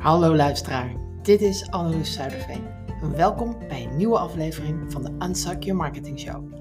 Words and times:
Hallo 0.00 0.36
luisteraar, 0.36 0.92
dit 1.22 1.40
is 1.40 1.70
Anneloes 1.70 2.12
Zuiderveen. 2.12 2.66
Welkom 3.16 3.58
bij 3.68 3.84
een 3.84 3.96
nieuwe 3.96 4.18
aflevering 4.18 4.92
van 4.92 5.02
de 5.02 5.26
Unsuck 5.26 5.62
Your 5.62 5.80
Marketing 5.80 6.20
Show. 6.20 6.52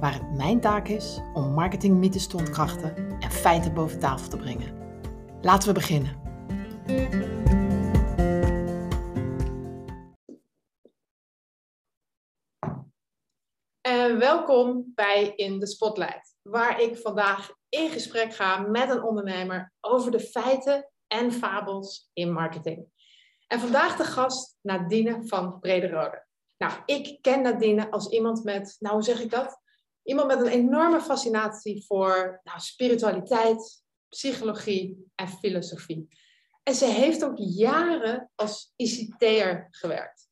Waar 0.00 0.12
het 0.12 0.36
mijn 0.36 0.60
taak 0.60 0.88
is 0.88 1.20
om 1.34 1.52
marketingmythes 1.52 2.26
te 2.26 2.36
ontkrachten 2.36 2.96
en 3.20 3.30
feiten 3.30 3.74
boven 3.74 3.98
tafel 3.98 4.28
te 4.28 4.36
brengen. 4.36 4.74
Laten 5.40 5.68
we 5.68 5.74
beginnen. 5.74 6.16
En 13.80 14.18
welkom 14.18 14.92
bij 14.94 15.32
In 15.34 15.58
de 15.58 15.66
Spotlight, 15.66 16.36
waar 16.42 16.80
ik 16.80 16.96
vandaag 16.96 17.50
in 17.68 17.90
gesprek 17.90 18.34
ga 18.34 18.58
met 18.58 18.90
een 18.90 19.02
ondernemer 19.02 19.72
over 19.80 20.10
de 20.10 20.20
feiten 20.20 20.90
en 21.08 21.32
fabels 21.32 22.10
in 22.12 22.32
marketing. 22.32 22.86
En 23.46 23.60
vandaag 23.60 23.96
de 23.96 24.04
gast 24.04 24.58
Nadine 24.60 25.26
van 25.26 25.58
Brederode. 25.60 26.24
Nou, 26.56 26.72
ik 26.86 27.22
ken 27.22 27.42
Nadine 27.42 27.90
als 27.90 28.08
iemand 28.08 28.44
met, 28.44 28.76
nou 28.78 28.94
hoe 28.94 29.04
zeg 29.04 29.20
ik 29.20 29.30
dat? 29.30 29.60
Iemand 30.02 30.26
met 30.26 30.40
een 30.40 30.52
enorme 30.52 31.00
fascinatie 31.00 31.84
voor 31.86 32.40
nou, 32.42 32.60
spiritualiteit, 32.60 33.84
psychologie 34.08 35.10
en 35.14 35.28
filosofie. 35.28 36.08
En 36.62 36.74
ze 36.74 36.86
heeft 36.86 37.24
ook 37.24 37.36
jaren 37.36 38.30
als 38.34 38.72
ICT'er 38.76 39.66
gewerkt. 39.70 40.28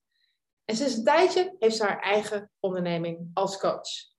En 0.65 0.77
sinds 0.77 0.95
een 0.95 1.05
tijdje 1.05 1.57
heeft 1.59 1.77
ze 1.77 1.85
haar 1.85 2.01
eigen 2.01 2.51
onderneming 2.61 3.31
als 3.33 3.59
coach. 3.59 4.13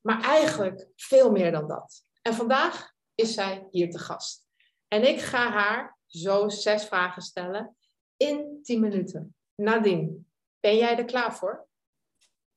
Maar 0.00 0.22
eigenlijk 0.22 0.88
veel 0.96 1.30
meer 1.30 1.52
dan 1.52 1.68
dat. 1.68 2.04
En 2.22 2.34
vandaag 2.34 2.92
is 3.14 3.34
zij 3.34 3.66
hier 3.70 3.90
te 3.90 3.98
gast. 3.98 4.46
En 4.88 5.08
ik 5.08 5.20
ga 5.20 5.50
haar 5.50 5.97
zo 6.08 6.48
zes 6.48 6.84
vragen 6.84 7.22
stellen 7.22 7.76
in 8.16 8.58
10 8.62 8.80
minuten. 8.80 9.34
Nadine, 9.54 10.18
ben 10.60 10.76
jij 10.76 10.98
er 10.98 11.04
klaar 11.04 11.36
voor? 11.36 11.68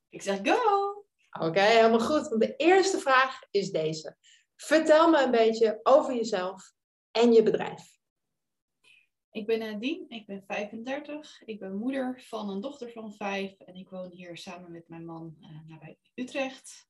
Ik 0.10 0.22
zeg 0.22 0.40
go! 0.44 0.90
Oké, 1.40 1.60
helemaal 1.62 2.00
goed. 2.00 2.28
Want 2.28 2.42
de 2.42 2.56
eerste 2.56 3.00
vraag 3.00 3.40
is 3.52 3.72
deze. 3.72 4.18
Vertel 4.56 5.10
me 5.10 5.24
een 5.24 5.32
beetje 5.32 5.80
over 5.84 6.16
jezelf 6.16 6.74
en 7.12 7.34
je 7.34 7.44
bedrijf. 7.44 8.00
Ik 9.32 9.46
ben 9.46 9.60
Nadine, 9.60 10.06
ik 10.08 10.26
ben 10.26 10.44
35. 10.48 11.42
Ik 11.46 11.60
ben 11.60 11.76
moeder 11.78 12.22
van 12.28 12.50
een 12.50 12.62
dochter 12.62 12.92
van 12.92 13.14
5 13.14 13.60
en 13.60 13.76
ik 13.76 13.90
woon 13.90 14.10
hier 14.10 14.38
samen 14.38 14.72
met 14.72 14.88
mijn 14.88 15.06
man 15.06 15.36
uh, 15.42 15.48
nabij 15.68 15.98
Utrecht. 16.16 16.90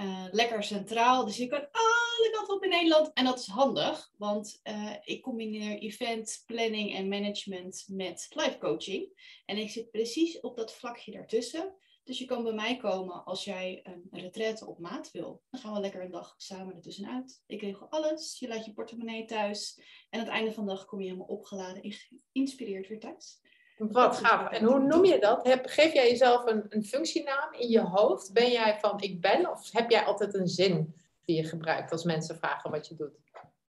Uh, 0.00 0.26
lekker 0.30 0.62
centraal, 0.62 1.24
dus 1.24 1.36
je 1.36 1.46
kan 1.46 1.68
alle 1.70 2.30
kanten 2.32 2.54
op 2.54 2.64
in 2.64 2.70
Nederland. 2.70 3.12
En 3.12 3.24
dat 3.24 3.38
is 3.38 3.46
handig, 3.46 4.12
want 4.16 4.60
uh, 4.64 4.94
ik 5.04 5.22
combineer 5.22 5.78
event, 5.78 6.42
planning 6.46 6.94
en 6.94 7.08
management 7.08 7.84
met 7.88 8.26
live 8.30 8.58
coaching. 8.58 9.08
En 9.46 9.56
ik 9.56 9.70
zit 9.70 9.90
precies 9.90 10.40
op 10.40 10.56
dat 10.56 10.72
vlakje 10.72 11.12
daartussen. 11.12 11.74
Dus 12.04 12.18
je 12.18 12.24
kan 12.24 12.42
bij 12.42 12.52
mij 12.52 12.76
komen 12.76 13.24
als 13.24 13.44
jij 13.44 13.80
een 13.82 14.08
retraite 14.10 14.66
op 14.66 14.78
maat 14.78 15.10
wil. 15.10 15.42
Dan 15.50 15.60
gaan 15.60 15.72
we 15.72 15.80
lekker 15.80 16.02
een 16.02 16.10
dag 16.10 16.34
samen 16.36 16.74
ertussenuit. 16.74 17.42
Ik 17.46 17.60
regel 17.60 17.86
alles. 17.90 18.38
Je 18.38 18.48
laat 18.48 18.64
je 18.64 18.72
portemonnee 18.72 19.24
thuis. 19.24 19.80
En 20.10 20.20
aan 20.20 20.26
het 20.26 20.34
einde 20.34 20.52
van 20.52 20.66
de 20.66 20.70
dag 20.70 20.84
kom 20.84 21.00
je 21.00 21.06
helemaal 21.06 21.26
opgeladen 21.26 21.82
en 21.82 21.92
geïnspireerd 21.92 22.88
weer 22.88 23.00
thuis. 23.00 23.40
Wat 23.88 24.16
gaaf. 24.16 24.50
En 24.50 24.64
hoe 24.64 24.78
noem 24.78 25.04
je 25.04 25.18
dat? 25.18 25.46
Heb, 25.46 25.66
geef 25.66 25.92
jij 25.92 26.08
jezelf 26.08 26.46
een, 26.46 26.66
een 26.68 26.84
functienaam 26.84 27.52
in 27.52 27.68
je 27.68 27.80
hoofd? 27.80 28.32
Ben 28.32 28.50
jij 28.50 28.78
van 28.80 29.00
ik 29.00 29.20
ben? 29.20 29.50
Of 29.50 29.72
heb 29.72 29.90
jij 29.90 30.04
altijd 30.04 30.34
een 30.34 30.48
zin 30.48 30.94
die 31.24 31.36
je 31.36 31.44
gebruikt 31.44 31.92
als 31.92 32.04
mensen 32.04 32.36
vragen 32.36 32.70
wat 32.70 32.88
je 32.88 32.94
doet? 32.94 33.18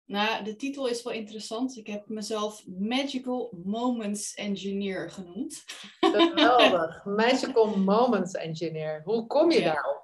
Nou, 0.06 0.44
de 0.44 0.56
titel 0.56 0.88
is 0.88 1.04
wel 1.04 1.14
interessant. 1.14 1.78
Ik 1.78 1.88
heb 1.88 2.10
mezelf 2.10 2.64
Magical 2.68 3.54
Moments 3.64 4.34
Engineer 4.34 5.10
genoemd. 5.10 5.64
Geweldig. 6.00 7.06
Magical 7.24 7.78
Moments 7.78 8.34
Engineer. 8.34 9.02
Hoe 9.04 9.28
kom 9.28 9.52
je 9.52 9.60
ja. 9.60 9.74
daarop? 9.74 10.01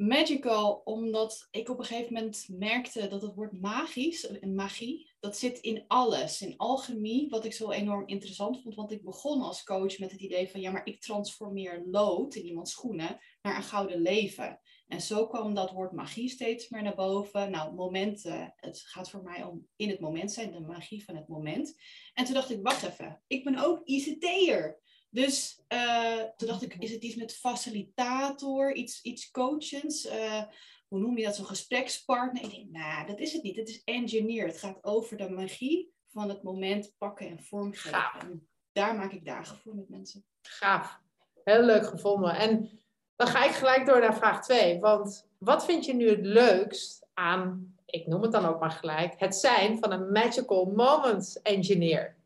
Magical, 0.00 0.80
omdat 0.84 1.48
ik 1.50 1.68
op 1.68 1.78
een 1.78 1.84
gegeven 1.84 2.12
moment 2.12 2.46
merkte 2.48 3.08
dat 3.08 3.22
het 3.22 3.34
woord 3.34 3.60
magisch, 3.60 4.26
en 4.26 4.54
magie, 4.54 5.12
dat 5.18 5.36
zit 5.36 5.58
in 5.58 5.84
alles. 5.86 6.42
In 6.42 6.56
alchemie, 6.56 7.28
wat 7.28 7.44
ik 7.44 7.52
zo 7.52 7.70
enorm 7.70 8.06
interessant 8.06 8.62
vond. 8.62 8.74
Want 8.74 8.92
ik 8.92 9.04
begon 9.04 9.42
als 9.42 9.64
coach 9.64 9.98
met 9.98 10.10
het 10.10 10.20
idee 10.20 10.50
van, 10.50 10.60
ja, 10.60 10.70
maar 10.70 10.86
ik 10.86 11.00
transformeer 11.00 11.82
lood 11.86 12.34
in 12.34 12.44
iemands 12.44 12.72
schoenen 12.72 13.18
naar 13.42 13.56
een 13.56 13.62
gouden 13.62 14.00
leven. 14.00 14.60
En 14.88 15.00
zo 15.00 15.26
kwam 15.26 15.54
dat 15.54 15.70
woord 15.70 15.92
magie 15.92 16.28
steeds 16.28 16.68
meer 16.68 16.82
naar 16.82 16.94
boven. 16.94 17.50
Nou, 17.50 17.74
momenten, 17.74 18.52
het 18.56 18.80
gaat 18.80 19.10
voor 19.10 19.22
mij 19.22 19.42
om 19.42 19.66
in 19.76 19.88
het 19.88 20.00
moment 20.00 20.32
zijn, 20.32 20.52
de 20.52 20.60
magie 20.60 21.04
van 21.04 21.16
het 21.16 21.28
moment. 21.28 21.74
En 22.14 22.24
toen 22.24 22.34
dacht 22.34 22.50
ik, 22.50 22.62
wacht 22.62 22.82
even, 22.82 23.22
ik 23.26 23.44
ben 23.44 23.58
ook 23.58 23.80
ICT'er. 23.84 24.80
Dus 25.10 25.60
uh, 25.68 26.22
toen 26.36 26.48
dacht 26.48 26.62
ik, 26.62 26.74
is 26.74 26.92
het 26.92 27.02
iets 27.02 27.14
met 27.14 27.36
facilitator, 27.36 28.74
iets, 28.74 29.02
iets 29.02 29.30
coachens? 29.30 30.06
Uh, 30.06 30.42
hoe 30.88 31.00
noem 31.00 31.18
je 31.18 31.24
dat, 31.24 31.36
zo'n 31.36 31.46
gesprekspartner? 31.46 32.42
Ik 32.42 32.50
denk, 32.50 32.70
nou, 32.70 33.06
dat 33.06 33.18
is 33.18 33.32
het 33.32 33.42
niet. 33.42 33.56
Het 33.56 33.68
is 33.68 33.82
engineer. 33.84 34.46
Het 34.46 34.58
gaat 34.58 34.84
over 34.84 35.16
de 35.16 35.30
magie 35.30 35.92
van 36.08 36.28
het 36.28 36.42
moment 36.42 36.94
pakken 36.98 37.28
en 37.28 37.42
vormgeven. 37.42 37.90
Gaaf. 37.90 38.22
En 38.22 38.48
daar 38.72 38.94
maak 38.94 39.12
ik 39.12 39.24
dagen 39.24 39.56
voor 39.56 39.74
met 39.74 39.88
mensen. 39.88 40.24
Gaaf. 40.42 41.00
Heel 41.44 41.62
leuk 41.62 41.86
gevonden. 41.86 42.34
En 42.34 42.80
dan 43.16 43.26
ga 43.26 43.44
ik 43.44 43.50
gelijk 43.50 43.86
door 43.86 44.00
naar 44.00 44.16
vraag 44.16 44.42
2. 44.42 44.80
Want 44.80 45.28
wat 45.38 45.64
vind 45.64 45.84
je 45.84 45.94
nu 45.94 46.08
het 46.08 46.24
leukst 46.24 47.06
aan, 47.14 47.74
ik 47.86 48.06
noem 48.06 48.22
het 48.22 48.32
dan 48.32 48.44
ook 48.44 48.60
maar 48.60 48.70
gelijk, 48.70 49.14
het 49.16 49.36
zijn 49.36 49.78
van 49.78 49.92
een 49.92 50.12
Magical 50.12 50.64
Moments 50.64 51.42
Engineer? 51.42 52.16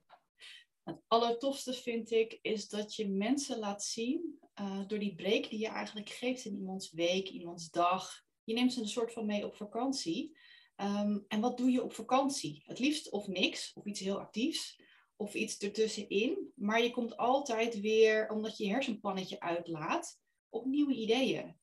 Het 0.84 1.02
allertofste 1.08 1.72
vind 1.72 2.10
ik 2.10 2.38
is 2.42 2.68
dat 2.68 2.94
je 2.94 3.08
mensen 3.08 3.58
laat 3.58 3.84
zien 3.84 4.38
uh, 4.60 4.80
door 4.86 4.98
die 4.98 5.14
break 5.14 5.50
die 5.50 5.58
je 5.58 5.68
eigenlijk 5.68 6.08
geeft 6.08 6.44
in 6.44 6.56
iemands 6.56 6.92
week, 6.92 7.28
iemands 7.28 7.70
dag. 7.70 8.24
Je 8.44 8.54
neemt 8.54 8.72
ze 8.72 8.80
een 8.80 8.88
soort 8.88 9.12
van 9.12 9.26
mee 9.26 9.46
op 9.46 9.56
vakantie. 9.56 10.36
Um, 10.76 11.24
en 11.28 11.40
wat 11.40 11.56
doe 11.56 11.70
je 11.70 11.82
op 11.82 11.92
vakantie? 11.92 12.62
Het 12.66 12.78
liefst 12.78 13.10
of 13.10 13.26
niks, 13.26 13.72
of 13.72 13.84
iets 13.84 14.00
heel 14.00 14.18
actiefs, 14.18 14.80
of 15.16 15.34
iets 15.34 15.58
ertussenin. 15.58 16.52
Maar 16.54 16.82
je 16.82 16.90
komt 16.90 17.16
altijd 17.16 17.80
weer, 17.80 18.28
omdat 18.28 18.56
je 18.56 18.64
je 18.64 18.70
hersenpannetje 18.70 19.40
uitlaat, 19.40 20.20
op 20.48 20.64
nieuwe 20.64 20.94
ideeën. 20.94 21.56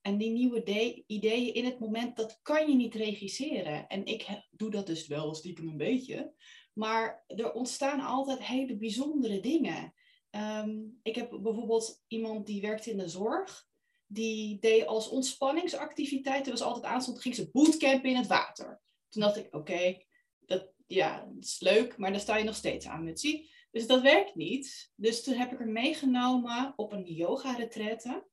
En 0.00 0.18
die 0.18 0.30
nieuwe 0.30 1.02
ideeën 1.06 1.54
in 1.54 1.64
het 1.64 1.78
moment, 1.78 2.16
dat 2.16 2.38
kan 2.42 2.68
je 2.68 2.76
niet 2.76 2.94
regisseren. 2.94 3.86
En 3.86 4.04
ik 4.04 4.26
doe 4.50 4.70
dat 4.70 4.86
dus 4.86 5.06
wel 5.06 5.34
stiekem 5.34 5.68
een 5.68 5.76
beetje. 5.76 6.34
Maar 6.78 7.24
er 7.26 7.52
ontstaan 7.52 8.00
altijd 8.00 8.42
hele 8.42 8.76
bijzondere 8.76 9.40
dingen. 9.40 9.94
Um, 10.30 11.00
ik 11.02 11.14
heb 11.14 11.30
bijvoorbeeld 11.30 12.02
iemand 12.06 12.46
die 12.46 12.60
werkte 12.60 12.90
in 12.90 12.98
de 12.98 13.08
zorg. 13.08 13.66
Die 14.06 14.58
deed 14.58 14.86
als 14.86 15.08
ontspanningsactiviteit, 15.08 16.46
er 16.46 16.52
was 16.52 16.62
altijd 16.62 16.84
aanstond, 16.84 17.20
ging 17.20 17.34
ze 17.34 17.50
bootcampen 17.50 18.10
in 18.10 18.16
het 18.16 18.26
water. 18.26 18.80
Toen 19.08 19.22
dacht 19.22 19.36
ik, 19.36 19.54
oké, 19.54 20.04
dat, 20.40 20.72
ja, 20.86 21.28
dat 21.34 21.44
is 21.44 21.60
leuk, 21.60 21.96
maar 21.96 22.10
daar 22.10 22.20
sta 22.20 22.36
je 22.36 22.44
nog 22.44 22.56
steeds 22.56 22.86
aan 22.86 23.04
met 23.04 23.20
zie. 23.20 23.50
Dus 23.70 23.86
dat 23.86 24.02
werkt 24.02 24.34
niet. 24.34 24.92
Dus 24.94 25.22
toen 25.22 25.34
heb 25.34 25.52
ik 25.52 25.60
er 25.60 25.68
meegenomen 25.68 26.72
op 26.76 26.92
een 26.92 27.04
yoga-retraite. 27.04 28.26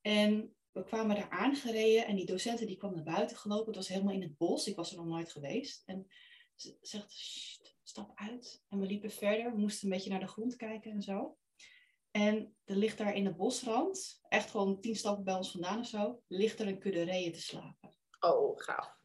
En 0.00 0.54
we 0.72 0.84
kwamen 0.84 1.16
daar 1.16 1.30
aangereden 1.30 2.06
en 2.06 2.16
die 2.16 2.26
docenten 2.26 2.66
die 2.66 2.76
kwam 2.76 2.94
naar 2.94 3.02
buiten 3.02 3.36
gelopen. 3.36 3.66
Het 3.66 3.76
was 3.76 3.88
helemaal 3.88 4.14
in 4.14 4.22
het 4.22 4.36
bos. 4.36 4.66
Ik 4.66 4.76
was 4.76 4.90
er 4.90 4.96
nog 4.96 5.06
nooit 5.06 5.32
geweest. 5.32 5.82
En 5.86 6.06
ze 6.54 6.76
zegt, 6.80 7.14
stap 7.84 8.12
uit. 8.14 8.64
En 8.68 8.78
we 8.78 8.86
liepen 8.86 9.10
verder. 9.10 9.52
We 9.52 9.58
moesten 9.58 9.88
een 9.88 9.94
beetje 9.94 10.10
naar 10.10 10.20
de 10.20 10.26
grond 10.26 10.56
kijken 10.56 10.90
en 10.90 11.02
zo. 11.02 11.36
En 12.10 12.56
er 12.64 12.76
ligt 12.76 12.98
daar 12.98 13.14
in 13.14 13.24
de 13.24 13.34
bosrand, 13.34 14.20
echt 14.28 14.50
gewoon 14.50 14.80
tien 14.80 14.96
stappen 14.96 15.24
bij 15.24 15.34
ons 15.34 15.50
vandaan 15.50 15.78
of 15.78 15.86
zo, 15.86 16.22
ligt 16.28 16.60
er 16.60 16.66
een 16.66 16.78
kudde 16.78 17.02
reeën 17.02 17.32
te 17.32 17.40
slapen. 17.40 17.94
Oh, 18.20 18.60
gaaf. 18.60 19.02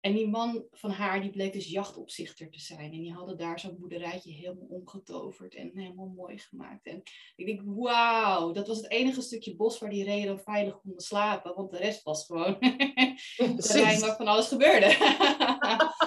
En 0.00 0.12
die 0.12 0.28
man 0.28 0.64
van 0.70 0.90
haar, 0.90 1.20
die 1.20 1.30
bleek 1.30 1.52
dus 1.52 1.70
jachtopzichter 1.70 2.50
te 2.50 2.60
zijn. 2.60 2.92
En 2.92 3.00
die 3.00 3.12
hadden 3.12 3.38
daar 3.38 3.60
zo'n 3.60 3.78
boerderijtje 3.78 4.32
helemaal 4.32 4.66
omgetoverd 4.68 5.54
en 5.54 5.70
helemaal 5.74 6.12
mooi 6.16 6.38
gemaakt. 6.38 6.86
En 6.86 7.02
ik 7.36 7.46
denk, 7.46 7.60
wauw, 7.64 8.52
dat 8.52 8.66
was 8.66 8.76
het 8.76 8.90
enige 8.90 9.22
stukje 9.22 9.56
bos 9.56 9.78
waar 9.78 9.90
die 9.90 10.04
reeën 10.04 10.26
dan 10.26 10.40
veilig 10.40 10.80
konden 10.80 11.00
slapen. 11.00 11.54
Want 11.54 11.70
de 11.70 11.76
rest 11.76 12.02
was 12.02 12.26
gewoon 12.26 12.58
terrein 13.56 14.00
waar 14.00 14.16
van 14.16 14.26
alles 14.26 14.48
gebeurde. 14.48 14.86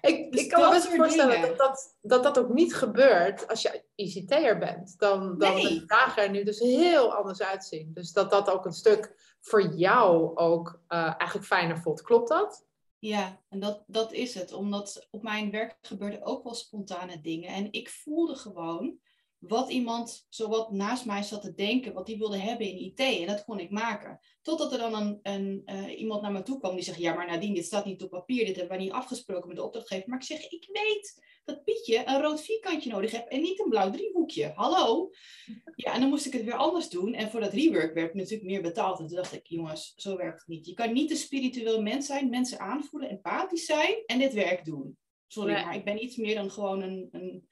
ik, 0.00 0.32
dus 0.32 0.40
ik 0.40 0.48
kan 0.50 0.60
me 0.60 0.70
best 0.70 0.88
voorstellen 0.88 1.40
dat 1.40 1.58
dat, 1.58 1.96
dat 2.00 2.22
dat 2.22 2.38
ook 2.38 2.52
niet 2.52 2.74
gebeurt 2.74 3.48
als 3.48 3.62
je 3.62 3.82
ICT'er 3.94 4.58
bent. 4.58 4.98
Dan, 4.98 5.38
dan 5.38 5.54
nee. 5.54 5.68
de 5.68 5.86
dagen 5.86 6.22
er 6.22 6.30
nu 6.30 6.44
dus 6.44 6.58
heel 6.58 7.14
anders 7.14 7.42
uitzien. 7.42 7.90
Dus 7.94 8.12
dat 8.12 8.30
dat 8.30 8.50
ook 8.50 8.64
een 8.64 8.72
stuk 8.72 9.34
voor 9.40 9.74
jou 9.74 10.36
ook 10.36 10.80
uh, 10.88 10.98
eigenlijk 10.98 11.44
fijner 11.44 11.78
voelt. 11.78 12.02
Klopt 12.02 12.28
dat? 12.28 12.66
Ja, 12.98 13.40
en 13.48 13.60
dat, 13.60 13.82
dat 13.86 14.12
is 14.12 14.34
het. 14.34 14.52
Omdat 14.52 15.06
op 15.10 15.22
mijn 15.22 15.50
werk 15.50 15.76
gebeurden 15.82 16.22
ook 16.22 16.44
wel 16.44 16.54
spontane 16.54 17.20
dingen. 17.20 17.48
En 17.48 17.72
ik 17.72 17.88
voelde 17.88 18.34
gewoon 18.34 18.98
wat 19.38 19.70
iemand 19.70 20.26
zowat 20.28 20.72
naast 20.72 21.04
mij 21.04 21.22
zat 21.22 21.42
te 21.42 21.54
denken, 21.54 21.92
wat 21.92 22.06
die 22.06 22.18
wilde 22.18 22.38
hebben 22.38 22.66
in 22.66 22.78
IT. 22.78 22.98
En 22.98 23.26
dat 23.26 23.44
kon 23.44 23.58
ik 23.58 23.70
maken. 23.70 24.20
Totdat 24.42 24.72
er 24.72 24.78
dan 24.78 24.94
een, 24.94 25.18
een 25.22 25.62
uh, 25.66 25.98
iemand 25.98 26.22
naar 26.22 26.32
me 26.32 26.42
toe 26.42 26.58
kwam 26.58 26.74
die 26.74 26.84
zegt, 26.84 26.98
ja 26.98 27.14
maar 27.14 27.26
Nadine, 27.26 27.54
dit 27.54 27.64
staat 27.64 27.84
niet 27.84 28.02
op 28.02 28.10
papier, 28.10 28.46
dit 28.46 28.56
hebben 28.56 28.76
wij 28.76 28.84
niet 28.84 28.94
afgesproken 28.94 29.48
met 29.48 29.56
de 29.56 29.62
opdrachtgever. 29.62 30.08
Maar 30.08 30.18
ik 30.18 30.24
zeg, 30.24 30.50
ik 30.50 30.68
weet 30.72 31.26
dat 31.44 31.64
Pietje 31.64 32.02
een 32.06 32.20
rood 32.20 32.40
vierkantje 32.40 32.90
nodig 32.90 33.10
heeft 33.10 33.28
en 33.28 33.40
niet 33.40 33.60
een 33.60 33.68
blauw 33.68 33.90
driehoekje. 33.90 34.52
Hallo? 34.54 35.10
Ja, 35.74 35.94
en 35.94 36.00
dan 36.00 36.08
moest 36.08 36.26
ik 36.26 36.32
het 36.32 36.44
weer 36.44 36.54
anders 36.54 36.88
doen. 36.88 37.14
En 37.14 37.30
voor 37.30 37.40
dat 37.40 37.52
rework 37.52 37.94
werd 37.94 38.14
natuurlijk 38.14 38.50
meer 38.50 38.62
betaald. 38.62 38.98
En 38.98 39.06
toen 39.06 39.16
dacht 39.16 39.32
ik, 39.32 39.46
jongens, 39.46 39.92
zo 39.96 40.16
werkt 40.16 40.38
het 40.38 40.48
niet. 40.48 40.66
Je 40.66 40.74
kan 40.74 40.92
niet 40.92 41.10
een 41.10 41.16
spiritueel 41.16 41.82
mens 41.82 42.06
zijn, 42.06 42.30
mensen 42.30 42.58
aanvoelen, 42.58 43.10
empathisch 43.10 43.64
zijn 43.64 44.02
en 44.06 44.18
dit 44.18 44.32
werk 44.32 44.64
doen. 44.64 44.98
Sorry, 45.26 45.52
maar 45.52 45.74
ik 45.74 45.84
ben 45.84 46.02
iets 46.02 46.16
meer 46.16 46.34
dan 46.34 46.50
gewoon 46.50 46.82
een, 46.82 47.08
een 47.10 47.48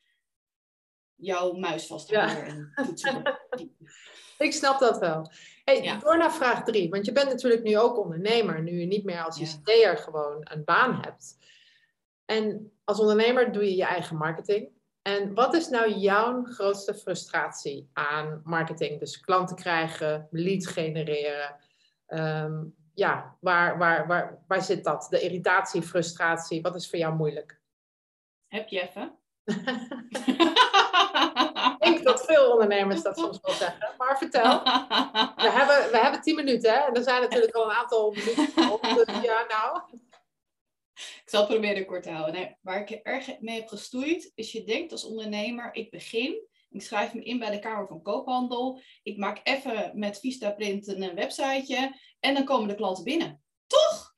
jouw 1.16 1.52
muis 1.52 1.86
vasthouden 1.86 2.36
ja. 2.36 2.70
en 2.74 2.86
toetsen. 2.86 3.22
ik 4.38 4.52
snap 4.52 4.78
dat 4.78 4.98
wel. 4.98 5.30
Hey, 5.64 5.98
Door 5.98 6.18
naar 6.18 6.32
vraag 6.32 6.64
drie, 6.64 6.90
want 6.90 7.04
je 7.04 7.12
bent 7.12 7.28
natuurlijk 7.28 7.62
nu 7.62 7.78
ook 7.78 7.98
ondernemer, 7.98 8.62
nu 8.62 8.80
je 8.80 8.86
niet 8.86 9.04
meer 9.04 9.24
als 9.24 9.40
ICT'er 9.40 9.98
gewoon 9.98 10.36
een 10.40 10.64
baan 10.64 11.00
hebt. 11.02 11.38
En 12.24 12.72
als 12.84 13.00
ondernemer 13.00 13.52
doe 13.52 13.64
je 13.64 13.76
je 13.76 13.84
eigen 13.84 14.16
marketing. 14.16 14.74
En 15.02 15.34
wat 15.34 15.54
is 15.54 15.68
nou 15.68 15.94
jouw 15.94 16.44
grootste 16.44 16.94
frustratie 16.94 17.90
aan 17.92 18.40
marketing? 18.44 19.00
Dus 19.00 19.20
klanten 19.20 19.56
krijgen, 19.56 20.28
leads 20.30 20.66
genereren. 20.66 21.56
Ehm, 22.06 22.64
ja, 22.94 23.36
waar, 23.40 23.78
waar, 23.78 24.06
waar, 24.06 24.44
waar 24.46 24.62
zit 24.62 24.84
dat? 24.84 25.06
De 25.10 25.20
irritatie, 25.20 25.82
frustratie, 25.82 26.62
wat 26.62 26.74
is 26.74 26.90
voor 26.90 26.98
jou 26.98 27.14
moeilijk? 27.14 27.60
Heb 28.46 28.68
je 28.68 28.80
even? 28.80 29.18
ik 31.78 31.84
denk 31.84 32.04
dat 32.04 32.24
veel 32.24 32.50
ondernemers 32.52 33.02
dat 33.02 33.18
soms 33.18 33.38
wel 33.42 33.54
zeggen. 33.54 33.94
Maar 33.98 34.18
vertel. 34.18 34.62
We 35.36 35.50
hebben, 35.50 35.90
we 35.90 35.98
hebben 36.02 36.20
tien 36.20 36.34
minuten 36.34 36.72
hè? 36.72 36.78
en 36.78 36.94
er 36.94 37.02
zijn 37.02 37.22
natuurlijk 37.22 37.54
al 37.54 37.64
een 37.64 37.76
aantal 37.76 38.10
minuten. 38.10 38.54
Dus 38.94 39.22
ja, 39.22 39.44
nou. 39.48 39.80
Ik 40.96 41.32
zal 41.32 41.40
het 41.40 41.50
proberen 41.50 41.86
kort 41.86 42.02
te 42.02 42.10
houden. 42.10 42.58
Waar 42.62 42.80
ik 42.80 42.90
erg 42.90 43.40
mee 43.40 43.60
heb 43.60 43.68
gestoeid, 43.68 44.32
is 44.34 44.52
je 44.52 44.64
denkt 44.64 44.92
als 44.92 45.04
ondernemer, 45.04 45.74
ik 45.74 45.90
begin, 45.90 46.46
ik 46.70 46.82
schrijf 46.82 47.14
me 47.14 47.22
in 47.22 47.38
bij 47.38 47.50
de 47.50 47.58
Kamer 47.58 47.86
van 47.86 48.02
Koophandel, 48.02 48.80
ik 49.02 49.16
maak 49.16 49.40
even 49.42 49.90
met 49.94 50.18
Vistaprint 50.18 50.86
een 50.86 51.14
websiteje 51.14 52.00
en 52.20 52.34
dan 52.34 52.44
komen 52.44 52.68
de 52.68 52.74
klanten 52.74 53.04
binnen. 53.04 53.42
Toch? 53.66 54.14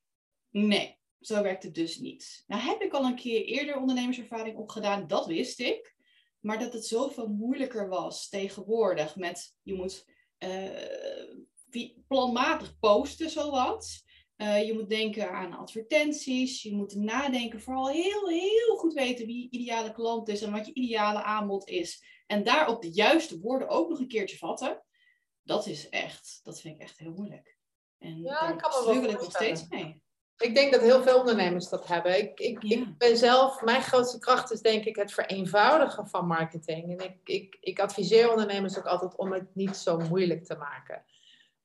Nee, 0.50 0.99
zo 1.20 1.43
werkt 1.43 1.62
het 1.62 1.75
dus 1.75 1.99
niet. 1.99 2.44
Nou 2.46 2.62
heb 2.62 2.82
ik 2.82 2.93
al 2.93 3.05
een 3.05 3.16
keer 3.16 3.44
eerder 3.44 3.76
ondernemerservaring 3.76 4.56
opgedaan, 4.56 5.06
dat 5.06 5.26
wist 5.26 5.60
ik. 5.60 5.96
Maar 6.40 6.58
dat 6.58 6.73
het 6.73 6.87
zoveel 6.87 7.29
moeilijker 7.29 7.88
was 7.88 8.29
tegenwoordig 8.29 9.17
met 9.17 9.56
je 9.62 9.75
moet 9.75 10.05
uh, 10.38 11.90
planmatig 12.06 12.79
posten 12.79 13.31
zowat. 13.31 14.02
Uh, 14.37 14.67
je 14.67 14.73
moet 14.73 14.88
denken 14.88 15.31
aan 15.31 15.52
advertenties. 15.52 16.62
Je 16.62 16.75
moet 16.75 16.94
nadenken, 16.94 17.61
vooral 17.61 17.88
heel, 17.88 18.29
heel 18.29 18.76
goed 18.76 18.93
weten 18.93 19.26
wie 19.26 19.43
je 19.43 19.58
ideale 19.58 19.93
klant 19.93 20.29
is 20.29 20.43
en 20.43 20.52
wat 20.52 20.67
je 20.67 20.75
ideale 20.75 21.23
aanbod 21.23 21.69
is. 21.69 22.05
En 22.26 22.44
daarop 22.44 22.82
de 22.82 22.93
juiste 22.93 23.41
woorden 23.41 23.69
ook 23.69 23.88
nog 23.88 23.99
een 23.99 24.08
keertje 24.08 24.37
vatten. 24.37 24.82
Dat 25.43 25.67
is 25.67 25.88
echt, 25.88 26.41
dat 26.43 26.61
vind 26.61 26.75
ik 26.75 26.81
echt 26.81 26.99
heel 26.99 27.12
moeilijk. 27.12 27.58
En 27.99 28.23
ja, 28.23 28.52
daar 28.52 28.73
struggle 28.73 29.08
ik 29.08 29.20
nog 29.20 29.31
steeds 29.31 29.69
mee. 29.69 30.02
Ik 30.38 30.55
denk 30.55 30.73
dat 30.73 30.81
heel 30.81 31.02
veel 31.02 31.19
ondernemers 31.19 31.69
dat 31.69 31.87
hebben. 31.87 32.19
Ik, 32.19 32.40
ik, 32.40 32.62
ik 32.62 32.99
ben 32.99 33.17
zelf, 33.17 33.62
mijn 33.62 33.82
grootste 33.82 34.19
kracht 34.19 34.52
is 34.52 34.61
denk 34.61 34.85
ik 34.85 34.96
het 34.96 35.12
vereenvoudigen 35.12 36.08
van 36.08 36.26
marketing. 36.26 36.99
En 36.99 37.06
ik, 37.06 37.17
ik, 37.25 37.56
ik 37.61 37.81
adviseer 37.81 38.31
ondernemers 38.31 38.79
ook 38.79 38.87
altijd 38.87 39.17
om 39.17 39.32
het 39.32 39.55
niet 39.55 39.76
zo 39.76 39.99
moeilijk 39.99 40.44
te 40.44 40.56
maken. 40.56 41.02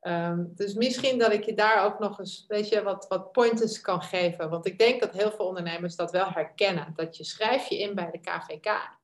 Um, 0.02 0.52
dus 0.56 0.74
misschien 0.74 1.20
dat 1.20 1.34
ik 1.34 1.44
je 1.44 1.54
daar 1.54 1.86
ook 1.86 2.00
nog 2.00 2.20
eens 2.20 2.46
weet 2.48 2.70
je, 2.70 2.84
wat, 2.84 3.06
wat 3.08 3.32
pointers 3.32 3.82
kan 3.82 4.02
geven. 4.02 4.50
Want 4.50 4.66
ik 4.66 4.78
denk 4.78 5.00
dat 5.00 5.14
heel 5.14 5.32
veel 5.32 5.46
ondernemers 5.46 5.96
dat 5.96 6.12
wel 6.12 6.30
herkennen. 6.30 6.94
Dat 6.96 7.18
je 7.18 7.24
schrijf 7.24 7.68
je 7.68 7.80
in 7.80 7.96
bij 7.96 8.12
de 8.12 8.20
KVK. 8.20 9.00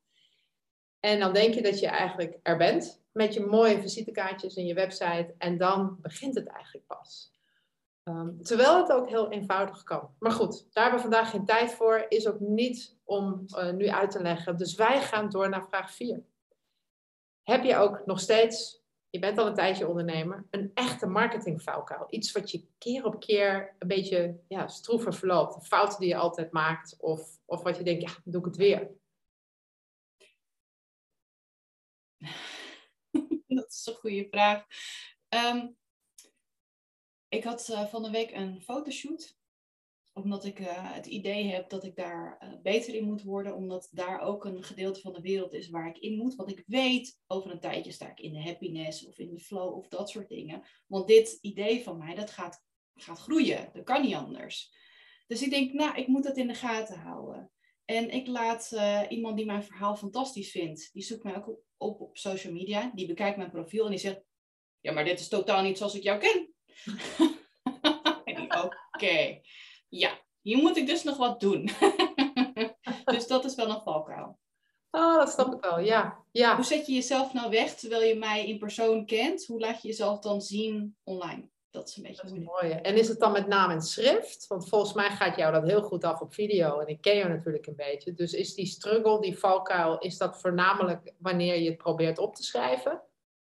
En 1.00 1.20
dan 1.20 1.34
denk 1.34 1.54
je 1.54 1.62
dat 1.62 1.80
je 1.80 1.88
eigenlijk 1.88 2.40
er 2.44 2.58
bent 2.58 3.02
met 3.12 3.34
je 3.34 3.46
mooie 3.46 3.82
visitekaartjes 3.82 4.56
en 4.56 4.66
je 4.66 4.74
website. 4.74 5.36
En 5.38 5.58
dan 5.58 5.98
begint 6.02 6.36
het 6.36 6.48
eigenlijk 6.48 6.88
pas. 6.88 7.32
Um, 8.04 8.44
terwijl 8.44 8.78
het 8.78 8.92
ook 8.92 9.10
heel 9.10 9.32
eenvoudig 9.32 9.84
kan. 9.84 10.16
Maar 10.20 10.32
goed, 10.32 10.68
daar 10.74 10.84
hebben 10.84 11.02
we 11.02 11.08
vandaag 11.10 11.30
geen 11.30 11.46
tijd 11.46 11.74
voor. 11.74 12.06
Is 12.10 12.28
ook 12.28 12.40
niet 12.40 12.98
om 13.04 13.46
uh, 13.48 13.72
nu 13.72 13.88
uit 13.88 14.12
te 14.12 14.22
leggen. 14.22 14.58
Dus 14.58 14.76
wij 14.76 15.02
gaan 15.02 15.30
door 15.30 15.50
naar 15.50 15.68
vraag 15.68 15.94
4. 15.94 16.24
Heb 17.44 17.64
je 17.64 17.76
ook 17.76 18.06
nog 18.06 18.20
steeds, 18.20 18.84
je 19.10 19.20
bent 19.20 19.38
al 19.38 19.48
een 19.48 19.54
tijdje 19.54 19.88
ondernemer, 19.88 20.48
een 20.50 20.72
echte 20.74 21.08
marketingvuilkuil? 21.08 22.08
Iets 22.10 22.32
wat 22.32 22.52
je 22.52 22.68
keer 22.78 23.06
op 23.06 23.20
keer 23.20 23.76
een 23.80 23.88
beetje 23.88 24.40
ja, 24.48 24.68
stroever 24.68 25.14
verloopt. 25.14 25.68
Fouten 25.68 26.00
die 26.00 26.10
je 26.10 26.16
altijd 26.16 26.52
maakt. 26.52 26.96
Of, 27.00 27.40
of 27.46 27.64
wat 27.64 27.78
je 27.78 27.84
denkt, 27.84 28.02
ja, 28.02 28.16
doe 28.24 28.40
ik 28.40 28.46
het 28.46 28.58
weer. 28.58 28.92
Dat 33.48 33.70
is 33.70 33.86
een 33.86 33.96
goede 33.96 34.28
vraag. 34.30 34.66
Um, 35.30 35.78
ik 37.30 37.44
had 37.44 37.70
uh, 37.70 37.86
van 37.86 38.04
de 38.04 38.10
week 38.10 38.32
een 38.32 38.62
fotoshoot. 38.62 39.38
Omdat 40.14 40.46
ik 40.46 40.60
uh, 40.60 40.94
het 40.94 41.06
idee 41.06 41.46
heb 41.46 41.70
dat 41.70 41.84
ik 41.84 41.96
daar 41.96 42.42
uh, 42.44 42.62
beter 42.62 42.96
in 42.96 43.06
moet 43.06 43.24
worden. 43.24 43.56
Omdat 43.56 43.88
daar 43.92 44.20
ook 44.20 44.46
een 44.46 44.64
gedeelte 44.64 45.02
van 45.02 45.14
de 45.14 45.22
wereld 45.22 45.54
is 45.54 45.70
waar 45.70 45.88
ik 45.88 45.98
in 45.98 46.18
moet. 46.18 46.36
Want 46.36 46.52
ik 46.52 46.64
weet, 46.68 47.20
over 47.28 47.52
een 47.52 47.60
tijdje 47.60 47.92
sta 47.92 48.12
ik 48.12 48.20
in 48.20 48.34
de 48.34 48.42
happiness 48.42 49.06
of 49.06 49.18
in 49.18 49.30
de 49.30 49.40
flow 49.40 49.76
of 49.76 49.88
dat 49.88 50.10
soort 50.10 50.30
dingen. 50.30 50.64
Want 50.88 51.08
dit 51.08 51.38
idee 51.42 51.84
van 51.84 51.98
mij, 51.98 52.16
dat 52.16 52.32
gaat, 52.32 52.64
gaat 52.96 53.20
groeien. 53.20 53.70
Dat 53.74 53.84
kan 53.84 54.02
niet 54.02 54.16
anders. 54.16 54.72
Dus 55.28 55.42
ik 55.42 55.50
denk, 55.50 55.74
nou, 55.74 55.98
ik 55.98 56.08
moet 56.08 56.24
dat 56.24 56.38
in 56.38 56.48
de 56.48 56.54
gaten 56.54 57.00
houden. 57.00 57.52
En 57.86 58.10
ik 58.10 58.28
laat 58.28 58.76
iemand 59.10 59.38
die 59.38 59.46
mijn 59.46 59.64
verhaal 59.64 59.96
fantastisch 59.96 60.52
vindt, 60.52 60.90
die 60.94 61.04
zoekt 61.04 61.24
mij 61.24 61.36
ook 61.36 61.48
op, 61.78 62.02
op 62.02 62.18
social 62.18 62.54
media. 62.54 62.92
Die 62.96 63.08
bekijkt 63.08 63.38
mijn 63.38 63.52
profiel 63.52 63.84
en 63.84 63.90
die 63.90 64.00
zegt, 64.00 64.22
ja, 64.80 64.92
maar 64.92 65.06
dit 65.06 65.20
is 65.20 65.28
totaal 65.28 65.64
niet 65.64 65.78
zoals 65.78 65.96
ik 65.96 66.04
jou 66.04 66.20
ken. 66.20 66.49
Oké, 68.92 69.40
ja, 69.90 70.12
hier 70.42 70.58
moet 70.58 70.78
ik 70.78 70.88
dus 70.88 71.04
nog 71.04 71.18
wat 71.18 71.40
doen. 71.40 71.70
dus 73.06 73.28
dat 73.28 73.46
is 73.46 73.56
wel 73.56 73.70
een 73.70 73.82
valkuil. 73.82 74.40
Oh, 74.92 75.16
dat 75.16 75.32
snap 75.32 75.54
ik 75.54 75.62
wel, 75.62 75.80
ja. 75.80 76.24
ja. 76.32 76.56
Hoe 76.56 76.66
zet 76.66 76.86
je 76.86 76.94
jezelf 76.94 77.34
nou 77.34 77.50
weg 77.50 77.76
terwijl 77.76 78.02
je 78.02 78.16
mij 78.16 78.48
in 78.48 78.58
persoon 78.58 79.06
kent? 79.06 79.46
Hoe 79.46 79.60
laat 79.60 79.82
je 79.82 79.88
jezelf 79.88 80.20
dan 80.20 80.42
zien 80.42 80.98
online? 81.04 81.50
Dat 81.72 81.88
is 81.88 81.98
een 81.98 82.04
beetje 82.04 82.28
dat 82.28 82.38
mooi. 82.38 82.72
En 82.72 82.96
is 82.96 83.08
het 83.08 83.20
dan 83.20 83.32
met 83.32 83.48
naam 83.48 83.70
en 83.70 83.82
schrift? 83.82 84.48
Want 84.48 84.70
volgens 84.70 84.94
mij 84.94 85.10
gaat 85.10 85.36
jou 85.36 85.54
dat 85.54 85.64
heel 85.64 85.82
goed 85.82 86.04
af 86.04 86.22
op 86.22 86.34
video. 86.34 86.80
En 86.80 86.88
ik 86.88 87.02
ken 87.02 87.16
jou 87.16 87.30
natuurlijk 87.30 87.68
een 87.68 87.76
beetje. 87.76 88.14
Dus 88.14 88.34
is 88.34 88.54
die 88.54 88.66
struggle, 88.66 89.22
die 89.22 89.40
valkuil, 89.40 89.98
is 89.98 90.18
dat 90.18 90.42
voornamelijk 90.42 91.14
wanneer 91.18 91.60
je 91.60 91.70
het 91.70 91.78
probeert 91.78 92.18
op 92.18 92.36
te 92.36 92.44
schrijven? 92.44 93.02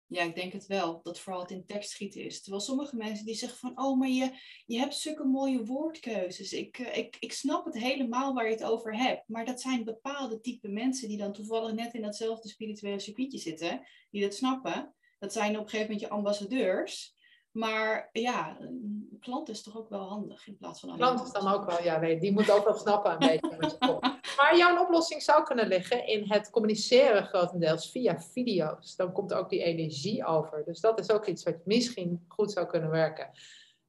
Ja, 0.08 0.24
ik 0.24 0.36
denk 0.36 0.54
het 0.54 0.66
wel. 0.66 1.00
Dat 1.04 1.20
vooral 1.20 1.42
het 1.42 1.52
in 1.52 1.66
tekst 1.66 1.90
schieten 1.90 2.24
is. 2.24 2.42
Terwijl 2.42 2.64
sommige 2.64 2.96
mensen 2.96 3.26
die 3.26 3.36
zeggen 3.36 3.58
van, 3.58 3.86
oh, 3.86 4.00
maar 4.00 4.10
je, 4.10 4.32
je 4.66 4.80
hebt 4.80 4.96
zulke 4.96 5.24
mooie 5.24 5.66
woordkeuzes. 5.66 6.54
Ik, 6.54 6.80
eh, 6.80 6.98
ik, 6.98 7.18
ik 7.20 7.34
snap 7.34 7.66
het 7.66 7.78
helemaal 7.78 8.34
waar 8.34 8.46
je 8.46 8.52
het 8.52 8.64
over 8.64 8.98
hebt. 8.98 9.28
Maar 9.28 9.46
dat 9.46 9.62
zijn 9.62 9.84
bepaalde 9.84 10.42
type 10.42 10.68
mensen 10.68 11.08
die 11.08 11.18
dan 11.18 11.34
toevallig 11.34 11.74
net 11.74 11.94
in 11.94 12.02
datzelfde 12.02 12.50
spirituele 12.50 13.00
circuitje 13.00 13.38
zitten. 13.38 13.88
Die 14.10 14.22
dat 14.22 14.36
snappen. 14.36 14.96
Dat 15.20 15.34
zijn 15.34 15.58
op 15.58 15.64
een 15.64 15.70
gegeven 15.70 15.92
moment 15.92 16.10
je 16.10 16.16
ambassadeurs. 16.16 17.15
Maar 17.56 18.10
ja, 18.12 18.58
een 18.60 19.18
klant 19.20 19.50
is 19.50 19.64
toch 19.64 19.78
ook 19.78 19.90
wel 19.90 20.08
handig 20.08 20.48
in 20.48 20.58
plaats 20.58 20.80
van... 20.80 20.96
Klant 20.96 21.24
is 21.24 21.32
dan 21.32 21.54
ook 21.54 21.66
wel, 21.66 21.84
ja, 21.84 22.00
nee, 22.00 22.20
die 22.20 22.32
moet 22.32 22.52
ook 22.52 22.64
wel 22.64 22.78
snappen 22.78 23.12
een 23.12 23.18
beetje. 23.18 23.78
Maar 24.38 24.58
jouw 24.58 24.84
oplossing 24.84 25.22
zou 25.22 25.44
kunnen 25.44 25.68
liggen 25.68 26.08
in 26.08 26.32
het 26.32 26.50
communiceren 26.50 27.26
grotendeels 27.26 27.92
via 27.92 28.20
video's. 28.20 28.96
Dan 28.96 29.12
komt 29.12 29.34
ook 29.34 29.50
die 29.50 29.64
energie 29.64 30.26
over. 30.26 30.64
Dus 30.66 30.80
dat 30.80 31.00
is 31.00 31.12
ook 31.12 31.26
iets 31.26 31.44
wat 31.44 31.66
misschien 31.66 32.26
goed 32.28 32.52
zou 32.52 32.66
kunnen 32.66 32.90
werken. 32.90 33.30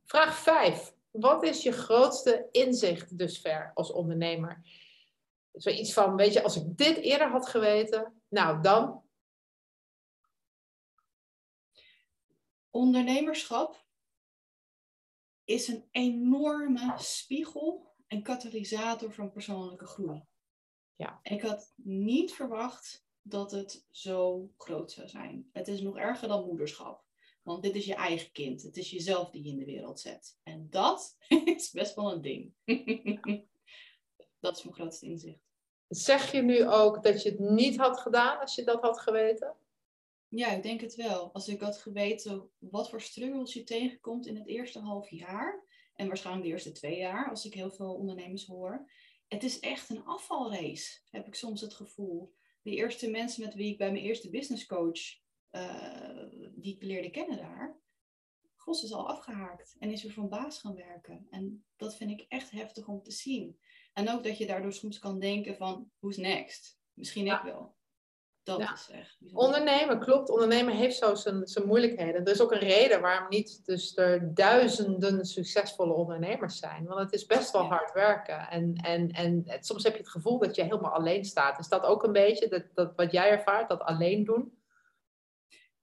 Vraag 0.05 0.37
5. 0.37 0.95
Wat 1.11 1.43
is 1.43 1.63
je 1.63 1.73
grootste 1.73 2.49
inzicht 2.51 3.19
dusver 3.19 3.71
als 3.75 3.93
ondernemer? 3.93 4.63
Zoiets 5.53 5.93
van, 5.93 6.17
weet 6.17 6.33
je, 6.33 6.43
als 6.43 6.57
ik 6.57 6.77
dit 6.77 6.97
eerder 6.97 7.29
had 7.29 7.49
geweten, 7.49 8.13
nou 8.29 8.63
dan 8.63 9.03
Ondernemerschap 12.77 13.87
is 15.45 15.69
een 15.69 15.89
enorme 15.91 16.95
spiegel 16.97 17.95
en 18.07 18.23
katalysator 18.23 19.13
van 19.13 19.31
persoonlijke 19.31 19.87
groei. 19.87 20.25
Ja. 20.97 21.21
Ik 21.23 21.43
had 21.43 21.73
niet 21.77 22.33
verwacht 22.33 23.07
dat 23.23 23.51
het 23.51 23.87
zo 23.91 24.51
groot 24.57 24.93
zou 24.93 25.09
zijn. 25.09 25.49
Het 25.53 25.69
is 25.69 25.81
nog 25.81 25.97
erger 25.97 26.29
dan 26.29 26.45
moederschap. 26.45 27.05
Want 27.43 27.63
dit 27.63 27.75
is 27.75 27.85
je 27.85 27.95
eigen 27.95 28.33
kind. 28.33 28.63
Het 28.63 28.77
is 28.77 28.91
jezelf 28.91 29.31
die 29.31 29.45
je 29.45 29.51
in 29.51 29.59
de 29.59 29.65
wereld 29.65 30.01
zet. 30.01 30.39
En 30.43 30.71
dat 30.71 31.17
is 31.57 31.71
best 31.71 31.95
wel 31.95 32.13
een 32.13 32.23
ding. 32.23 32.55
dat 34.41 34.57
is 34.57 34.63
mijn 34.63 34.75
grootste 34.75 35.07
inzicht. 35.07 35.45
Zeg 35.89 36.33
je 36.33 36.43
nu 36.43 36.69
ook 36.69 37.03
dat 37.03 37.23
je 37.23 37.31
het 37.31 37.39
niet 37.39 37.77
had 37.77 38.01
gedaan 38.01 38.41
als 38.41 38.55
je 38.55 38.65
dat 38.65 38.81
had 38.81 39.01
geweten? 39.01 39.57
Ja, 40.29 40.51
ik 40.53 40.63
denk 40.63 40.81
het 40.81 40.95
wel. 40.95 41.33
Als 41.33 41.49
ik 41.49 41.61
had 41.61 41.79
geweten 41.79 42.51
wat 42.59 42.91
voor 42.91 43.01
struggles 43.01 43.53
je 43.53 43.65
tegenkomt 43.65 44.27
in 44.27 44.37
het 44.37 44.47
eerste 44.47 44.79
half 44.79 45.11
jaar, 45.11 45.65
en 45.95 46.07
waarschijnlijk 46.07 46.47
de 46.47 46.53
eerste 46.53 46.73
twee 46.73 46.99
jaar, 46.99 47.31
als 47.31 47.45
ik 47.45 47.55
heel 47.55 47.71
veel 47.71 47.95
ondernemers 47.95 48.47
hoor. 48.47 48.91
Het 49.29 49.43
is 49.43 49.61
echt 49.61 49.91
een 49.91 50.05
afvalrace, 50.05 51.01
heb 51.11 51.27
ik 51.27 51.35
soms 51.35 51.61
het 51.61 51.75
gevoel. 51.75 52.35
De 52.63 52.71
eerste 52.71 53.11
mensen 53.11 53.45
met 53.45 53.55
wie 53.55 53.73
ik 53.73 53.79
bij 53.79 53.93
mijn 53.93 54.05
eerste 54.05 54.31
business 54.31 54.67
coach, 54.67 55.01
uh, 55.51 56.25
die 56.55 56.75
ik 56.75 56.83
leerde 56.83 57.11
kennen 57.11 57.37
daar, 57.37 57.81
Gos 58.67 58.83
is 58.83 58.93
al 58.93 59.09
afgehaakt 59.09 59.77
en 59.79 59.91
is 59.91 60.03
weer 60.03 60.13
van 60.13 60.29
baas 60.29 60.59
gaan 60.59 60.75
werken. 60.75 61.27
En 61.31 61.65
dat 61.77 61.97
vind 61.97 62.11
ik 62.11 62.25
echt 62.29 62.51
heftig 62.51 62.89
om 62.89 63.03
te 63.03 63.11
zien. 63.11 63.59
En 63.93 64.11
ook 64.11 64.25
dat 64.25 64.39
je 64.39 64.47
daardoor 64.47 64.73
soms 64.73 64.99
kan 64.99 65.21
denken 65.21 65.57
van, 65.57 65.91
who's 65.99 66.17
next? 66.17 66.79
Misschien 66.93 67.27
ik 67.27 67.41
wel. 67.43 67.76
Dat 68.47 68.61
is 68.61 68.89
echt 68.91 69.17
Ondernemen, 69.33 70.01
klopt. 70.01 70.31
Ondernemen 70.31 70.75
heeft 70.75 70.97
zo 70.97 71.15
zijn, 71.15 71.47
zijn 71.47 71.67
moeilijkheden. 71.67 72.25
Er 72.25 72.33
is 72.33 72.41
ook 72.41 72.53
een 72.53 72.59
reden 72.59 73.01
waarom 73.01 73.29
niet 73.29 73.65
dus 73.65 73.97
er 73.97 74.35
duizenden 74.35 75.25
succesvolle 75.25 75.93
ondernemers 75.93 76.59
zijn. 76.59 76.85
Want 76.85 77.01
het 77.01 77.13
is 77.13 77.27
best 77.27 77.53
wel 77.53 77.63
hard 77.63 77.93
werken. 77.93 78.49
En, 78.49 78.75
en, 78.75 79.11
en 79.11 79.45
soms 79.61 79.83
heb 79.83 79.93
je 79.93 79.99
het 79.99 80.09
gevoel 80.09 80.39
dat 80.39 80.57
je 80.57 80.63
helemaal 80.63 80.93
alleen 80.93 81.25
staat. 81.25 81.59
Is 81.59 81.69
dat 81.69 81.83
ook 81.83 82.03
een 82.03 82.13
beetje 82.13 82.49
dat, 82.49 82.65
dat 82.75 82.93
wat 82.97 83.13
jij 83.13 83.31
ervaart, 83.31 83.69
dat 83.69 83.81
alleen 83.81 84.25
doen? 84.25 84.59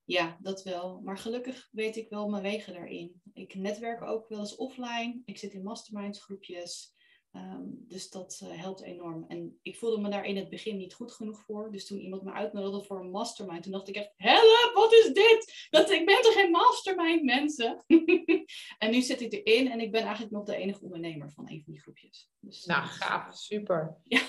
Ja, 0.05 0.37
dat 0.39 0.63
wel. 0.63 1.01
Maar 1.03 1.17
gelukkig 1.17 1.69
weet 1.71 1.95
ik 1.95 2.09
wel 2.09 2.29
mijn 2.29 2.43
wegen 2.43 2.73
daarin. 2.73 3.21
Ik 3.33 3.55
netwerk 3.55 4.01
ook 4.01 4.29
wel 4.29 4.39
eens 4.39 4.55
offline. 4.55 5.21
Ik 5.25 5.37
zit 5.37 5.53
in 5.53 5.63
masterminds 5.63 6.23
groepjes. 6.23 6.92
Ehm, 7.33 7.61
dus 7.65 8.09
dat 8.09 8.41
uh, 8.43 8.61
helpt 8.61 8.81
enorm. 8.81 9.25
En 9.27 9.59
ik 9.61 9.77
voelde 9.77 10.01
me 10.01 10.09
daar 10.09 10.25
in 10.25 10.37
het 10.37 10.49
begin 10.49 10.77
niet 10.77 10.93
goed 10.93 11.11
genoeg 11.11 11.41
voor. 11.41 11.71
Dus 11.71 11.87
toen 11.87 11.99
iemand 11.99 12.23
me 12.23 12.31
uitnodigde 12.31 12.85
voor 12.85 12.99
een 12.99 13.09
mastermind, 13.09 13.63
toen 13.63 13.71
dacht 13.71 13.87
ik 13.87 13.95
echt, 13.95 14.13
help, 14.15 14.71
wat 14.73 14.93
is 14.93 15.13
dit? 15.13 15.67
Dat, 15.69 15.89
ik 15.89 16.05
ben 16.05 16.21
toch 16.21 16.33
geen 16.33 16.51
mastermind, 16.51 17.23
mensen? 17.23 17.83
en 18.77 18.91
nu 18.91 19.01
zit 19.01 19.21
ik 19.21 19.33
erin 19.33 19.71
en 19.71 19.79
ik 19.79 19.91
ben 19.91 20.01
eigenlijk 20.01 20.31
nog 20.31 20.43
de 20.43 20.55
enige 20.55 20.83
ondernemer 20.83 21.31
van 21.31 21.49
een 21.49 21.61
van 21.63 21.73
die 21.73 21.81
groepjes. 21.81 22.29
Dus, 22.39 22.65
nou, 22.65 22.85
gaaf, 22.85 23.35
super. 23.35 23.97
Ja. 24.03 24.21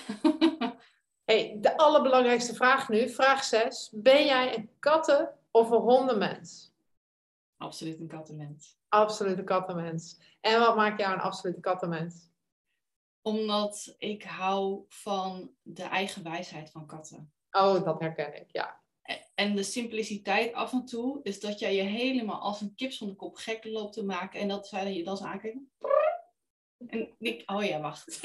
hey, 1.25 1.57
de 1.61 1.77
allerbelangrijkste 1.77 2.55
vraag 2.55 2.89
nu, 2.89 3.09
vraag 3.09 3.43
6. 3.43 3.89
Ben 3.93 4.25
jij 4.25 4.57
een 4.57 4.69
katten- 4.79 5.39
of 5.51 5.69
een 5.69 5.81
hondenmens? 5.81 6.73
Absoluut 7.57 7.99
een 7.99 8.07
kattenmens. 8.07 8.77
Absoluut 8.87 9.37
een 9.37 9.45
kattenmens. 9.45 10.19
En 10.41 10.59
wat 10.59 10.75
maakt 10.75 10.99
jou 10.99 11.13
een 11.13 11.19
absolute 11.19 11.59
kattenmens? 11.59 12.33
Omdat 13.25 13.95
ik 13.97 14.23
hou 14.23 14.85
van 14.87 15.51
de 15.61 15.83
eigen 15.83 16.23
wijsheid 16.23 16.71
van 16.71 16.85
katten. 16.85 17.33
Oh, 17.51 17.83
dat 17.83 17.99
herken 17.99 18.35
ik, 18.41 18.51
ja. 18.51 18.83
En 19.35 19.55
de 19.55 19.63
simpliciteit 19.63 20.53
af 20.53 20.71
en 20.71 20.85
toe 20.85 21.19
is 21.23 21.39
dat 21.39 21.59
jij 21.59 21.75
je 21.75 21.81
helemaal 21.81 22.39
als 22.39 22.61
een 22.61 22.75
kip 22.75 22.93
van 22.93 23.07
de 23.07 23.15
kop 23.15 23.35
gek 23.35 23.63
loopt 23.63 23.93
te 23.93 24.03
maken. 24.03 24.39
En 24.39 24.47
dat 24.47 24.67
zij 24.67 24.93
je 24.93 25.03
dan 25.03 25.19
aankijken. 25.19 25.71
En 26.87 27.15
ik, 27.19 27.51
oh 27.51 27.63
ja, 27.63 27.81
wacht. 27.81 28.19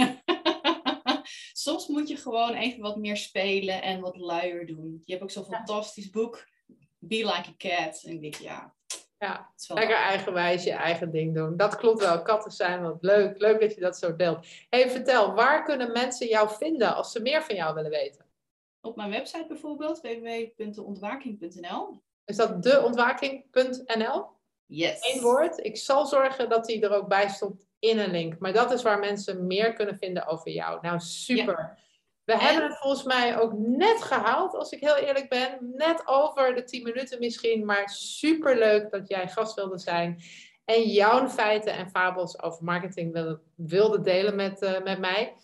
Soms 1.52 1.86
moet 1.86 2.08
je 2.08 2.16
gewoon 2.16 2.54
even 2.54 2.80
wat 2.80 2.96
meer 2.96 3.16
spelen 3.16 3.82
en 3.82 4.00
wat 4.00 4.16
luier 4.16 4.66
doen. 4.66 5.02
Je 5.04 5.12
hebt 5.12 5.24
ook 5.24 5.30
zo'n 5.30 5.44
fantastisch 5.44 6.10
boek, 6.10 6.48
Be 6.98 7.16
Like 7.16 7.48
a 7.48 7.54
Cat. 7.56 8.02
En 8.02 8.12
ik 8.12 8.20
denk, 8.20 8.34
ja, 8.34 8.74
ja, 9.20 9.50
lekker 9.68 9.96
eigenwijs 9.96 10.64
je 10.64 10.72
eigen 10.72 11.10
ding 11.10 11.34
doen. 11.34 11.56
Dat 11.56 11.76
klopt 11.76 12.00
wel. 12.00 12.22
Katten 12.22 12.50
zijn 12.50 12.82
wat 12.82 12.98
leuk. 13.00 13.38
Leuk 13.38 13.60
dat 13.60 13.74
je 13.74 13.80
dat 13.80 13.98
zo 13.98 14.16
deelt. 14.16 14.46
hey, 14.68 14.90
vertel, 14.90 15.34
waar 15.34 15.64
kunnen 15.64 15.92
mensen 15.92 16.26
jou 16.26 16.50
vinden 16.50 16.94
als 16.94 17.12
ze 17.12 17.20
meer 17.20 17.42
van 17.42 17.54
jou 17.54 17.74
willen 17.74 17.90
weten? 17.90 18.24
Op 18.80 18.96
mijn 18.96 19.10
website 19.10 19.46
bijvoorbeeld, 19.48 20.00
www.deontwaking.nl. 20.00 22.02
Is 22.24 22.36
dat 22.36 22.62
deontwaking.nl? 22.62 24.26
Yes. 24.66 25.14
Eén 25.14 25.20
woord. 25.20 25.64
Ik 25.64 25.76
zal 25.76 26.06
zorgen 26.06 26.48
dat 26.48 26.64
die 26.64 26.82
er 26.82 26.92
ook 26.92 27.08
bij 27.08 27.28
stond 27.28 27.66
in 27.78 27.98
een 27.98 28.10
link. 28.10 28.38
Maar 28.38 28.52
dat 28.52 28.72
is 28.72 28.82
waar 28.82 28.98
mensen 28.98 29.46
meer 29.46 29.72
kunnen 29.72 29.98
vinden 29.98 30.26
over 30.26 30.50
jou. 30.50 30.78
Nou, 30.82 31.00
super. 31.00 31.78
We 32.30 32.38
hebben 32.38 32.62
het 32.62 32.78
volgens 32.78 33.02
mij 33.02 33.38
ook 33.38 33.52
net 33.56 34.02
gehaald, 34.02 34.54
als 34.54 34.70
ik 34.70 34.80
heel 34.80 34.96
eerlijk 34.96 35.28
ben. 35.28 35.58
Net 35.76 36.02
over 36.06 36.54
de 36.54 36.64
10 36.64 36.82
minuten 36.82 37.18
misschien. 37.18 37.64
Maar 37.64 37.88
super 37.88 38.58
leuk 38.58 38.90
dat 38.90 39.08
jij 39.08 39.28
gast 39.28 39.54
wilde 39.54 39.78
zijn. 39.78 40.22
En 40.64 40.82
jouw 40.82 41.28
feiten 41.28 41.72
en 41.72 41.90
fabels 41.90 42.42
over 42.42 42.64
marketing 42.64 43.12
wilde, 43.12 43.40
wilde 43.54 44.00
delen 44.00 44.36
met, 44.36 44.62
uh, 44.62 44.82
met 44.82 44.98
mij. 44.98 45.36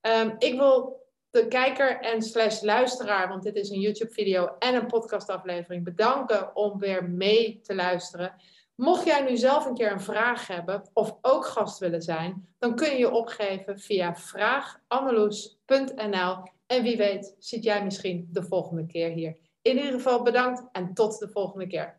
Um, 0.00 0.34
ik 0.38 0.58
wil 0.58 1.06
de 1.30 1.48
kijker 1.48 2.00
en 2.00 2.22
slash 2.22 2.60
luisteraar, 2.60 3.28
want 3.28 3.42
dit 3.42 3.54
is 3.54 3.70
een 3.70 3.80
YouTube 3.80 4.12
video 4.12 4.56
en 4.58 4.74
een 4.74 4.86
podcastaflevering, 4.86 5.84
bedanken 5.84 6.56
om 6.56 6.78
weer 6.78 7.04
mee 7.10 7.60
te 7.60 7.74
luisteren. 7.74 8.34
Mocht 8.80 9.04
jij 9.04 9.22
nu 9.22 9.36
zelf 9.36 9.66
een 9.66 9.74
keer 9.74 9.92
een 9.92 10.00
vraag 10.00 10.46
hebben 10.46 10.90
of 10.92 11.18
ook 11.20 11.46
gast 11.46 11.78
willen 11.78 12.02
zijn, 12.02 12.48
dan 12.58 12.74
kun 12.74 12.90
je 12.90 12.98
je 12.98 13.10
opgeven 13.10 13.78
via 13.78 14.16
vraaganneloes.nl. 14.16 16.42
En 16.66 16.82
wie 16.82 16.96
weet 16.96 17.36
zit 17.38 17.64
jij 17.64 17.84
misschien 17.84 18.28
de 18.32 18.42
volgende 18.42 18.86
keer 18.86 19.10
hier. 19.10 19.36
In 19.62 19.76
ieder 19.76 19.92
geval 19.92 20.22
bedankt 20.22 20.64
en 20.72 20.94
tot 20.94 21.18
de 21.18 21.28
volgende 21.28 21.66
keer. 21.66 21.98